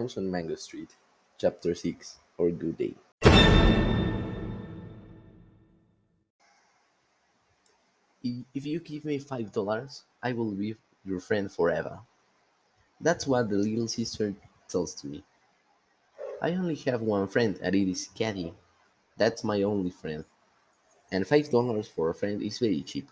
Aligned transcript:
House 0.00 0.16
on 0.16 0.30
Mango 0.30 0.54
Street, 0.54 0.96
Chapter 1.36 1.74
6 1.74 2.18
or 2.38 2.50
Good 2.50 2.78
Day. 2.78 2.94
If 8.22 8.64
you 8.64 8.80
give 8.80 9.04
me 9.04 9.18
five 9.18 9.52
dollars, 9.52 10.04
I 10.22 10.32
will 10.32 10.52
be 10.52 10.74
your 11.04 11.20
friend 11.20 11.52
forever. 11.52 12.00
That's 12.98 13.26
what 13.26 13.50
the 13.50 13.56
little 13.58 13.88
sister 13.88 14.34
tells 14.68 14.94
to 15.02 15.06
me. 15.06 15.22
I 16.40 16.52
only 16.52 16.76
have 16.86 17.02
one 17.02 17.28
friend, 17.28 17.58
and 17.62 17.74
it 17.74 17.90
is 17.90 18.08
Cathy. 18.14 18.54
That's 19.18 19.44
my 19.44 19.62
only 19.62 19.90
friend. 19.90 20.24
And 21.12 21.26
five 21.26 21.50
dollars 21.50 21.88
for 21.88 22.08
a 22.08 22.14
friend 22.14 22.40
is 22.42 22.58
very 22.58 22.82
cheap. 22.82 23.08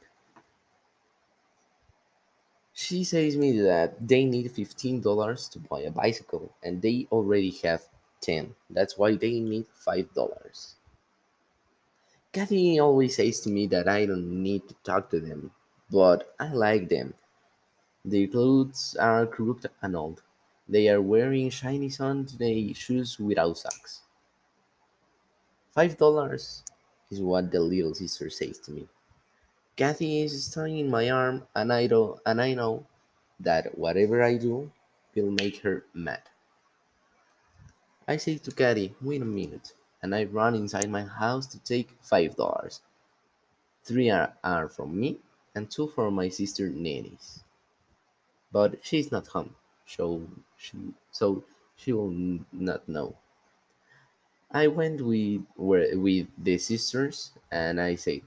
She 2.78 3.02
says 3.02 3.36
me 3.36 3.58
that 3.62 4.06
they 4.06 4.24
need 4.24 4.52
fifteen 4.52 5.00
dollars 5.00 5.48
to 5.48 5.58
buy 5.58 5.80
a 5.80 5.90
bicycle, 5.90 6.54
and 6.62 6.80
they 6.80 7.08
already 7.10 7.50
have 7.64 7.88
ten. 8.20 8.54
That's 8.70 8.96
why 8.96 9.16
they 9.16 9.40
need 9.40 9.66
five 9.74 10.14
dollars. 10.14 10.76
Cathy 12.30 12.78
always 12.78 13.16
says 13.16 13.40
to 13.40 13.50
me 13.50 13.66
that 13.66 13.88
I 13.88 14.06
don't 14.06 14.44
need 14.44 14.68
to 14.68 14.76
talk 14.84 15.10
to 15.10 15.18
them, 15.18 15.50
but 15.90 16.32
I 16.38 16.52
like 16.52 16.88
them. 16.88 17.14
Their 18.04 18.28
clothes 18.28 18.96
are 19.00 19.26
crooked 19.26 19.72
and 19.82 19.96
old. 19.96 20.22
They 20.68 20.88
are 20.88 21.02
wearing 21.02 21.50
shiny 21.50 21.90
Sunday 21.90 22.72
shoes 22.74 23.18
without 23.18 23.58
socks. 23.58 24.02
Five 25.72 25.98
dollars 25.98 26.62
is 27.10 27.20
what 27.20 27.50
the 27.50 27.58
little 27.58 27.94
sister 27.94 28.30
says 28.30 28.60
to 28.60 28.70
me. 28.70 28.88
Cathy 29.78 30.22
is 30.22 30.44
standing 30.44 30.78
in 30.78 30.90
my 30.90 31.08
arm, 31.08 31.46
and 31.54 31.72
I 31.72 31.86
know, 31.86 32.18
and 32.26 32.42
I 32.42 32.52
know 32.52 32.84
that 33.38 33.78
whatever 33.78 34.24
I 34.24 34.36
do 34.36 34.72
will 35.14 35.30
make 35.30 35.58
her 35.58 35.84
mad. 35.94 36.22
I 38.08 38.16
say 38.16 38.38
to 38.38 38.50
Cathy, 38.50 38.96
"Wait 39.00 39.22
a 39.22 39.24
minute," 39.24 39.74
and 40.02 40.16
I 40.16 40.24
run 40.24 40.56
inside 40.56 40.90
my 40.90 41.04
house 41.04 41.46
to 41.52 41.60
take 41.60 41.96
five 42.02 42.34
dollars. 42.34 42.80
Three 43.84 44.10
are, 44.10 44.34
are 44.42 44.68
from 44.68 44.98
me, 44.98 45.20
and 45.54 45.70
two 45.70 45.86
for 45.86 46.10
my 46.10 46.28
sister 46.28 46.68
Nenny's. 46.68 47.44
But 48.50 48.84
she's 48.84 49.12
not 49.12 49.28
home, 49.28 49.54
so 49.86 50.26
she 50.56 50.92
so 51.12 51.44
she 51.76 51.92
will 51.92 52.10
not 52.50 52.88
know. 52.88 53.16
I 54.50 54.66
went 54.66 55.02
with 55.02 55.46
with 55.56 56.26
the 56.36 56.58
sisters, 56.58 57.30
and 57.52 57.80
I 57.80 57.94
say, 57.94 58.24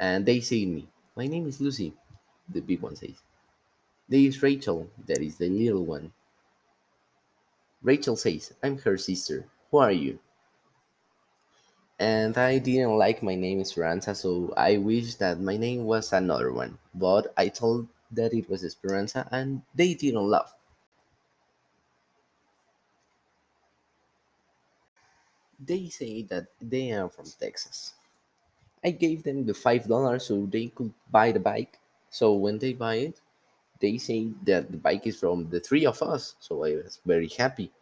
and 0.00 0.24
they 0.24 0.40
to 0.40 0.66
me, 0.66 0.88
"My 1.16 1.26
name 1.26 1.46
is 1.46 1.60
Lucy." 1.60 1.94
The 2.48 2.60
big 2.60 2.80
one 2.82 2.96
says, 2.96 3.22
"There 4.08 4.20
is 4.20 4.42
Rachel." 4.42 4.90
That 5.06 5.20
is 5.22 5.38
the 5.38 5.48
little 5.48 5.84
one. 5.84 6.12
Rachel 7.82 8.16
says, 8.16 8.52
"I'm 8.62 8.78
her 8.78 8.98
sister. 8.98 9.46
Who 9.70 9.78
are 9.78 9.92
you?" 9.92 10.18
And 11.98 12.36
I 12.36 12.58
didn't 12.58 12.98
like 12.98 13.22
my 13.22 13.36
name 13.36 13.60
is 13.60 13.70
Esperanza, 13.70 14.14
so 14.14 14.52
I 14.56 14.78
wish 14.78 15.14
that 15.16 15.40
my 15.40 15.56
name 15.56 15.84
was 15.84 16.12
another 16.12 16.52
one. 16.52 16.78
But 16.92 17.32
I 17.36 17.48
told 17.48 17.88
that 18.10 18.34
it 18.34 18.48
was 18.50 18.64
Esperanza, 18.64 19.28
and 19.30 19.62
they 19.74 19.94
didn't 19.94 20.28
laugh. 20.28 20.54
They 25.58 25.88
say 25.88 26.22
that 26.22 26.48
they 26.60 26.92
are 26.92 27.08
from 27.08 27.26
Texas. 27.30 27.94
I 28.84 28.90
gave 28.90 29.22
them 29.24 29.46
the 29.46 29.54
five 29.54 29.88
dollars 29.88 30.26
so 30.26 30.46
they 30.46 30.66
could 30.68 30.92
buy 31.10 31.32
the 31.32 31.40
bike. 31.40 31.78
So 32.10 32.34
when 32.34 32.58
they 32.58 32.72
buy 32.74 32.96
it, 32.96 33.20
they 33.80 33.98
say 33.98 34.28
that 34.44 34.70
the 34.70 34.76
bike 34.78 35.06
is 35.06 35.18
from 35.18 35.48
the 35.50 35.60
three 35.60 35.86
of 35.86 36.02
us. 36.02 36.36
So 36.40 36.64
I 36.64 36.74
was 36.76 37.00
very 37.06 37.28
happy. 37.28 37.72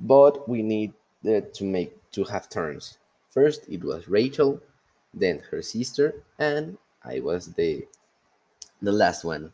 But 0.00 0.48
we 0.48 0.62
need 0.62 0.92
uh, 1.26 1.40
to 1.54 1.64
make 1.64 1.92
to 2.12 2.24
have 2.24 2.48
turns. 2.48 2.98
First 3.30 3.68
it 3.68 3.82
was 3.84 4.08
Rachel, 4.08 4.60
then 5.12 5.40
her 5.50 5.62
sister, 5.62 6.22
and 6.38 6.78
I 7.04 7.20
was 7.20 7.52
the 7.54 7.86
the 8.82 8.92
last 8.92 9.24
one. 9.24 9.52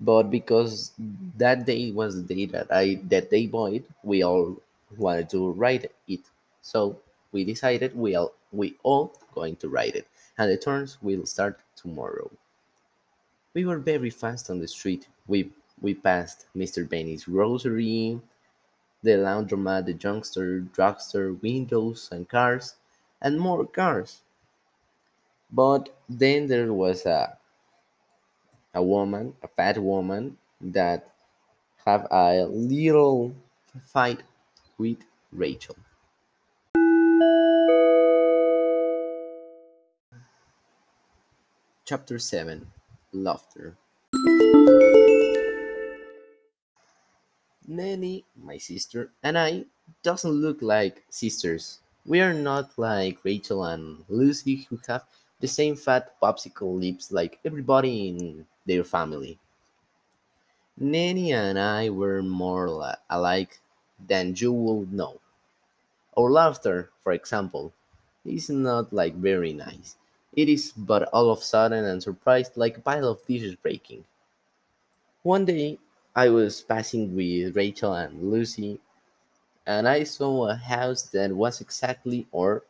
But 0.00 0.24
because 0.30 0.92
that 1.38 1.66
day 1.66 1.90
was 1.92 2.16
the 2.16 2.34
day 2.34 2.46
that 2.46 2.68
I 2.72 3.00
that 3.08 3.30
they 3.30 3.46
bought, 3.46 3.74
it, 3.74 3.84
we 4.02 4.22
all 4.22 4.56
wanted 4.96 5.30
to 5.30 5.52
ride 5.52 5.90
it. 6.08 6.20
So 6.62 6.98
we 7.32 7.44
decided 7.44 7.96
we 7.96 8.14
all 8.14 8.34
we 8.52 8.76
all 8.82 9.14
going 9.34 9.56
to 9.56 9.68
ride 9.68 9.96
it, 9.96 10.08
and 10.38 10.50
the 10.50 10.56
turns 10.56 11.02
will 11.02 11.26
start 11.26 11.60
tomorrow. 11.76 12.30
We 13.54 13.64
were 13.64 13.78
very 13.78 14.10
fast 14.10 14.50
on 14.50 14.58
the 14.58 14.66
street. 14.66 15.06
We 15.28 15.52
we 15.80 15.94
passed 15.94 16.46
Mr. 16.56 16.88
Benny's 16.88 17.26
grocery, 17.26 18.20
the 19.02 19.10
laundromat, 19.12 19.86
the 19.86 19.94
junkster, 19.94 20.60
drugstore, 20.60 21.34
windows 21.34 22.08
and 22.12 22.28
cars, 22.28 22.76
and 23.22 23.40
more 23.40 23.66
cars. 23.66 24.22
But 25.52 25.94
then 26.08 26.48
there 26.48 26.72
was 26.72 27.06
a, 27.06 27.38
a 28.74 28.82
woman, 28.82 29.36
a 29.44 29.48
fat 29.48 29.78
woman, 29.78 30.36
that 30.60 31.08
have 31.86 32.06
a 32.10 32.44
little 32.46 33.34
fight 33.84 34.22
with 34.78 34.98
Rachel. 35.32 35.76
Chapter 41.90 42.20
7 42.20 42.70
Laughter. 43.12 43.76
Nenny, 47.66 48.24
my 48.36 48.58
sister, 48.58 49.10
and 49.24 49.36
I 49.36 49.64
doesn't 50.02 50.30
look 50.30 50.62
like 50.62 51.02
sisters. 51.10 51.80
We 52.06 52.20
are 52.20 52.32
not 52.32 52.78
like 52.78 53.24
Rachel 53.24 53.64
and 53.64 54.04
Lucy 54.08 54.68
who 54.70 54.78
have 54.86 55.02
the 55.40 55.48
same 55.48 55.74
fat 55.74 56.14
popsicle 56.22 56.78
lips 56.80 57.10
like 57.10 57.40
everybody 57.44 58.08
in 58.08 58.46
their 58.66 58.84
family. 58.84 59.38
Nenny 60.78 61.32
and 61.32 61.58
I 61.58 61.90
were 61.90 62.22
more 62.22 62.96
alike 63.10 63.60
than 64.06 64.34
you 64.36 64.52
would 64.52 64.92
know. 64.92 65.20
Our 66.20 66.30
laughter, 66.30 66.90
for 67.02 67.12
example, 67.12 67.72
is 68.26 68.50
not 68.50 68.92
like 68.92 69.14
very 69.14 69.54
nice. 69.54 69.96
It 70.34 70.50
is 70.50 70.70
but 70.70 71.04
all 71.14 71.30
of 71.30 71.38
a 71.38 71.42
sudden 71.42 71.86
and 71.86 72.02
surprised 72.02 72.58
like 72.58 72.76
a 72.76 72.82
pile 72.82 73.08
of 73.08 73.26
dishes 73.26 73.54
breaking. 73.54 74.04
One 75.22 75.46
day 75.46 75.78
I 76.14 76.28
was 76.28 76.60
passing 76.60 77.16
with 77.16 77.56
Rachel 77.56 77.94
and 77.94 78.30
Lucy 78.30 78.80
and 79.66 79.88
I 79.88 80.04
saw 80.04 80.48
a 80.48 80.56
house 80.56 81.02
that 81.10 81.36
was 81.36 81.60
exactly 81.60 82.28
or 82.32 82.64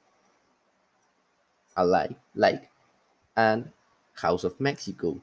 alike 1.77 2.17
like 2.37 2.71
an 3.37 3.73
house 4.15 4.45
of 4.45 4.61
Mexico. 4.61 5.21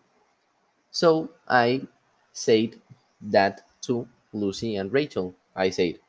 So 0.92 1.32
I 1.48 1.88
said 2.34 2.82
that 3.22 3.64
to 3.84 4.08
Lucy 4.34 4.76
and 4.78 4.92
Rachel. 4.94 5.36
I 5.56 5.70
said, 5.72 6.00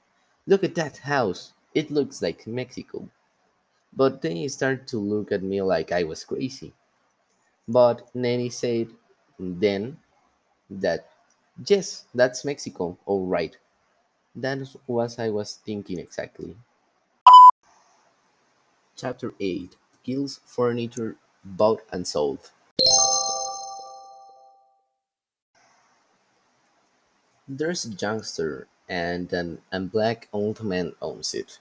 Look 0.46 0.64
at 0.64 0.74
that 0.76 0.98
house. 0.98 1.54
It 1.74 1.90
looks 1.90 2.22
like 2.22 2.46
Mexico. 2.46 3.08
But 3.92 4.22
they 4.22 4.48
started 4.48 4.86
to 4.88 4.98
look 4.98 5.32
at 5.32 5.42
me 5.42 5.62
like 5.62 5.92
I 5.92 6.04
was 6.04 6.24
crazy. 6.24 6.72
But 7.66 8.08
Nenny 8.14 8.50
said 8.50 8.88
then 9.38 9.98
that, 10.70 11.10
yes, 11.66 12.04
that's 12.14 12.44
Mexico, 12.44 12.96
all 13.06 13.26
right. 13.26 13.56
That 14.34 14.58
was 14.58 14.76
what 14.86 15.18
I 15.18 15.30
was 15.30 15.58
thinking 15.64 15.98
exactly. 15.98 16.56
Chapter 18.96 19.34
8 19.38 19.76
Gil's 20.02 20.40
Furniture 20.44 21.16
Bought 21.44 21.82
and 21.92 22.06
Sold. 22.06 22.50
There's 27.46 27.86
a 27.86 27.90
youngster 27.90 28.68
and 28.88 29.32
an 29.32 29.62
and 29.72 29.92
black 29.92 30.28
old 30.32 30.62
man 30.64 30.94
owns 31.02 31.34
it. 31.34 31.58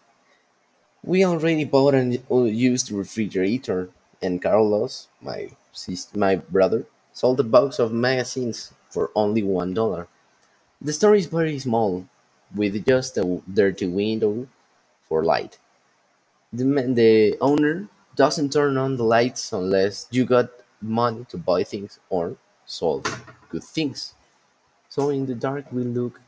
We 1.04 1.26
already 1.26 1.64
bought 1.64 1.96
an 1.96 2.20
used 2.30 2.92
refrigerator, 2.92 3.90
and 4.22 4.40
Carlos, 4.40 5.08
my 5.22 5.50
sis- 5.74 6.16
my 6.16 6.36
brother, 6.36 6.86
sold 7.14 7.40
a 7.40 7.44
box 7.44 7.80
of 7.80 7.92
magazines 7.92 8.74
for 8.92 9.10
only 9.16 9.42
one 9.42 9.74
dollar. 9.74 10.08
The 10.82 10.94
store 10.94 11.16
is 11.16 11.28
very 11.28 11.60
small, 11.60 12.08
with 12.56 12.86
just 12.86 13.18
a 13.18 13.42
dirty 13.54 13.88
window 13.88 14.48
for 15.10 15.24
light. 15.24 15.60
The 16.54 16.66
man, 16.66 16.96
the 16.96 17.38
owner 17.42 17.88
doesn't 18.16 18.54
turn 18.54 18.78
on 18.78 18.98
the 18.98 19.06
lights 19.06 19.54
unless 19.54 20.08
you 20.12 20.26
got 20.26 20.50
money 20.82 21.26
to 21.30 21.38
buy 21.38 21.64
things 21.64 22.00
or 22.10 22.38
sold 22.66 23.08
good 23.50 23.64
things. 23.64 24.14
So 24.90 25.10
in 25.10 25.26
the 25.28 25.36
dark 25.36 25.72
we 25.72 25.84
look 25.84 26.22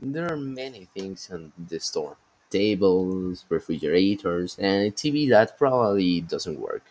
There 0.00 0.32
are 0.32 0.36
many 0.36 0.86
things 0.86 1.28
in 1.30 1.52
the 1.56 1.80
store 1.80 2.16
tables, 2.50 3.44
refrigerators, 3.48 4.56
and 4.58 4.86
a 4.86 4.90
TV 4.90 5.28
that 5.28 5.58
probably 5.58 6.20
doesn't 6.20 6.58
work. 6.58 6.82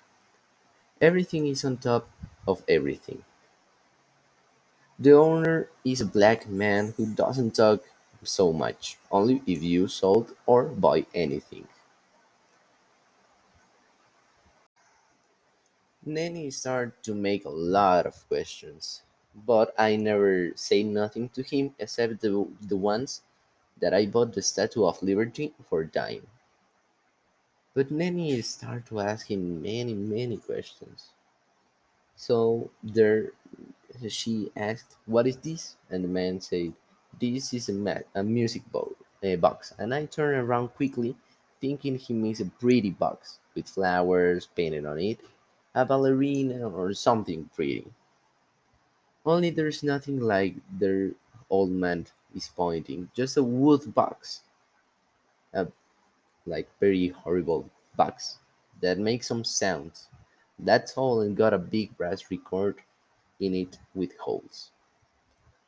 Everything 1.02 1.48
is 1.48 1.66
on 1.66 1.78
top 1.78 2.10
of 2.48 2.64
everything. 2.68 3.24
The 5.00 5.14
owner 5.14 5.70
is 5.86 6.02
a 6.02 6.06
black 6.06 6.48
man 6.48 6.94
who 6.98 7.08
doesn't 7.14 7.56
talk 7.56 7.84
so 8.24 8.52
much, 8.52 8.98
only 9.12 9.42
if 9.48 9.64
you 9.64 9.88
sold 9.88 10.36
or 10.46 10.66
buy 10.66 11.06
anything. 11.14 11.68
Nenny 16.06 16.52
started 16.52 16.94
to 17.04 17.14
make 17.14 17.46
a 17.46 17.50
lot 17.50 18.06
of 18.06 18.28
questions, 18.28 19.02
but 19.46 19.74
I 19.78 19.96
never 19.96 20.52
say 20.56 20.84
nothing 20.84 21.30
to 21.30 21.44
him 21.44 21.76
except 21.80 22.22
the, 22.22 22.48
the 22.62 22.78
ones 22.78 23.22
that 23.80 23.94
I 23.94 24.06
bought 24.08 24.34
the 24.34 24.42
Statue 24.42 24.86
of 24.86 25.02
Liberty 25.04 25.54
for 25.70 25.84
dying. 25.84 26.26
But 27.74 27.92
Nenny 27.92 28.42
started 28.42 28.88
to 28.88 29.02
ask 29.02 29.30
him 29.30 29.62
many, 29.62 29.94
many 29.94 30.38
questions. 30.38 31.12
So 32.16 32.72
there 32.82 33.34
she 34.10 34.52
asked, 34.56 34.98
"What 35.06 35.28
is 35.28 35.38
this?" 35.38 35.76
And 35.92 36.04
the 36.04 36.08
man 36.08 36.42
said, 36.42 36.74
"This 37.20 37.54
is 37.54 37.70
a, 37.70 38.04
a 38.16 38.24
music 38.24 38.64
a 39.22 39.36
box." 39.36 39.74
And 39.78 39.94
I 39.94 40.06
turned 40.06 40.42
around 40.42 40.70
quickly, 40.70 41.16
thinking 41.62 41.98
he 42.00 42.14
means 42.14 42.42
a 42.42 42.46
pretty 42.46 42.90
box 42.90 43.38
with 43.54 43.70
flowers 43.70 44.50
painted 44.56 44.86
on 44.86 44.98
it, 45.00 45.20
a 45.76 45.86
ballerina 45.86 46.68
or 46.70 46.94
something 46.94 47.50
pretty. 47.54 47.86
Only 49.28 49.52
there's 49.52 49.84
nothing 49.84 50.22
like 50.22 50.56
their 50.72 51.12
old 51.50 51.70
man 51.70 52.08
is 52.34 52.48
pointing, 52.48 53.12
just 53.14 53.38
a 53.38 53.44
wood 53.44 53.94
box, 53.94 54.42
a 55.54 55.68
like 56.46 56.70
very 56.80 57.10
horrible 57.10 57.70
box 57.98 58.40
that 58.82 58.98
makes 59.00 59.28
some 59.28 59.44
sounds. 59.44 60.08
That's 60.60 60.98
all, 60.98 61.22
and 61.22 61.36
got 61.38 61.54
a 61.54 61.60
big 61.60 61.96
brass 61.98 62.32
record 62.32 62.82
in 63.42 63.54
it 63.54 63.78
with 63.94 64.18
holes. 64.18 64.72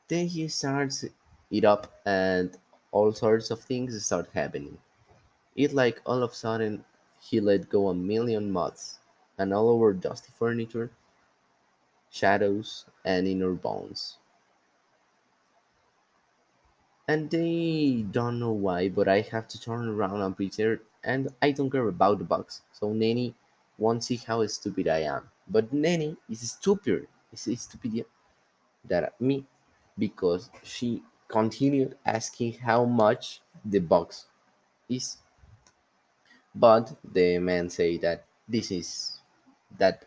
Then 0.08 0.28
he 0.28 0.48
starts 0.48 1.06
it 1.52 1.66
up, 1.66 2.00
and 2.06 2.58
all 2.92 3.12
sorts 3.14 3.52
of 3.52 3.60
things 3.62 4.06
start 4.06 4.30
happening. 4.34 4.78
It 5.56 5.74
like 5.74 6.02
all 6.06 6.24
of 6.24 6.32
a 6.32 6.36
sudden 6.36 6.86
he 7.20 7.42
let 7.42 7.70
go 7.70 7.90
a 7.90 7.94
million 7.94 8.52
moths, 8.52 9.00
and 9.38 9.54
all 9.54 9.70
over 9.70 9.94
dusty 9.94 10.32
furniture, 10.40 10.92
shadows, 12.10 12.86
and 13.06 13.28
inner 13.28 13.54
bones. 13.54 14.18
And 17.08 17.30
they 17.30 18.06
don't 18.12 18.40
know 18.40 18.52
why, 18.52 18.90
but 18.90 19.08
I 19.08 19.22
have 19.22 19.48
to 19.50 19.60
turn 19.60 19.88
around 19.88 20.22
and 20.22 20.36
pretend, 20.36 20.80
and 21.04 21.30
I 21.42 21.52
don't 21.52 21.70
care 21.70 21.88
about 21.88 22.20
the 22.20 22.24
box. 22.24 22.62
So 22.72 22.94
Nenny 22.94 23.34
won't 23.78 24.04
see 24.04 24.18
how 24.18 24.46
stupid 24.48 24.88
I 24.88 25.00
am. 25.00 25.30
But 25.48 25.74
Nenny 25.74 26.18
is 26.30 26.52
stupider, 26.52 27.08
is 27.34 27.62
stupid 27.62 28.06
than 28.86 29.08
me, 29.20 29.46
because 29.98 30.50
she 30.64 31.04
continued 31.28 31.98
asking 32.06 32.54
how 32.54 32.86
much 32.86 33.42
the 33.66 33.80
box 33.80 34.28
is. 34.88 35.18
But 36.54 36.96
the 37.04 37.40
man 37.40 37.70
say 37.70 37.98
that 37.98 38.26
this 38.48 38.72
is 38.72 39.20
that 39.78 40.06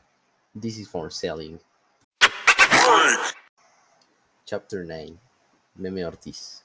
this 0.55 0.79
is 0.79 0.89
for 0.89 1.11
selling. 1.11 1.59
Chapter 4.45 4.85
9 4.85 5.19
Meme 5.77 5.99
Ortiz 5.99 6.63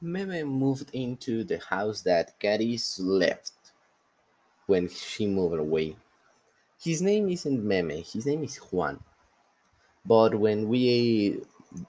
Meme 0.00 0.42
moved 0.42 0.90
into 0.92 1.44
the 1.44 1.58
house 1.58 2.02
that 2.02 2.38
Cathy's 2.40 2.98
left 2.98 3.52
when 4.66 4.88
she 4.88 5.26
moved 5.26 5.60
away. 5.60 5.96
His 6.82 7.00
name 7.00 7.28
isn't 7.28 7.62
Meme, 7.62 8.02
his 8.02 8.26
name 8.26 8.42
is 8.42 8.56
Juan. 8.56 8.98
But 10.04 10.34
when 10.34 10.68
we 10.68 11.42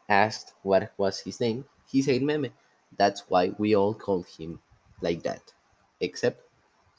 asked 0.07 0.53
what 0.61 0.93
was 0.97 1.19
his 1.21 1.39
name, 1.39 1.65
he 1.89 2.01
said 2.01 2.21
Meme. 2.21 2.53
That's 2.97 3.23
why 3.27 3.53
we 3.57 3.75
all 3.75 3.93
called 3.95 4.27
him 4.27 4.59
like 5.01 5.23
that, 5.23 5.53
except 5.99 6.43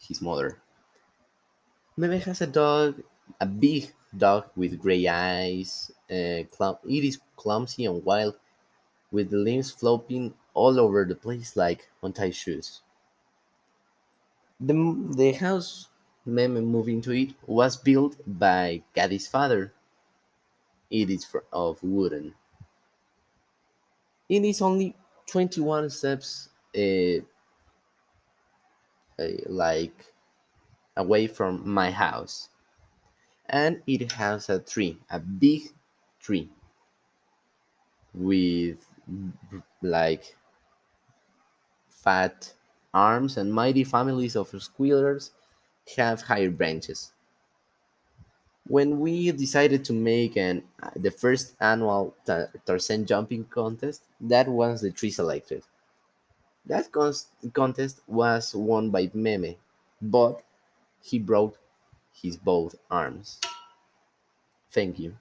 his 0.01 0.21
mother. 0.21 0.59
Meme 1.97 2.21
has 2.21 2.41
a 2.41 2.47
dog, 2.47 3.03
a 3.41 3.47
big 3.47 3.93
dog 4.17 4.47
with 4.57 4.79
gray 4.81 5.07
eyes. 5.09 5.91
Uh, 6.11 6.45
it 6.89 7.05
is 7.05 7.21
clumsy 7.37 7.85
and 7.87 8.05
wild, 8.05 8.37
with 9.13 9.31
the 9.31 9.39
limbs 9.39 9.71
flopping 9.71 10.35
all 10.55 10.81
over 10.81 11.05
the 11.05 11.15
place 11.17 11.57
like 11.57 11.91
untied 12.03 12.35
shoes. 12.35 12.83
The, 14.59 14.73
the 15.15 15.33
house 15.33 15.91
Meme 16.25 16.65
moved 16.65 16.89
into 16.89 17.13
it 17.13 17.35
was 17.47 17.77
built 17.77 18.17
by 18.27 18.83
Cathy's 18.95 19.29
father. 19.29 19.75
It 20.91 21.11
is 21.11 21.27
of 21.53 21.83
wooden. 21.83 22.37
It 24.29 24.45
is 24.45 24.61
only 24.61 24.97
21 25.27 25.89
steps 25.91 26.49
uh, 26.77 27.21
uh, 29.19 29.25
like 29.47 30.13
away 30.97 31.27
from 31.29 31.69
my 31.69 31.91
house. 31.91 32.51
And 33.53 33.85
it 33.87 34.11
has 34.15 34.49
a 34.51 34.59
tree, 34.59 34.99
a 35.09 35.21
big 35.21 35.63
tree 36.19 36.51
with 38.15 38.87
like 39.83 40.37
fat 41.89 42.55
arms 42.93 43.37
and 43.37 43.55
mighty 43.55 43.85
families 43.85 44.35
of 44.35 44.49
squealers 44.61 45.31
have 45.97 46.23
higher 46.23 46.51
branches. 46.51 47.13
When 48.67 48.99
we 48.99 49.31
decided 49.31 49.85
to 49.85 49.93
make 49.93 50.37
an 50.37 50.65
the 50.97 51.13
first 51.13 51.55
annual 51.61 52.17
Ta- 52.27 52.49
Tarzan 52.67 53.07
jumping 53.07 53.45
contest, 53.45 54.03
that 54.21 54.49
was 54.49 54.81
the 54.81 54.91
tree 54.91 55.13
selected. 55.13 55.63
That 56.67 56.91
contest 57.53 58.01
was 58.09 58.53
won 58.53 58.91
by 58.91 59.13
Meme, 59.15 59.55
but 60.01 60.43
he 61.03 61.19
broke 61.21 61.59
his 62.13 62.37
both 62.37 62.75
arms. 62.91 63.41
Thank 64.71 64.99
you. 64.99 65.17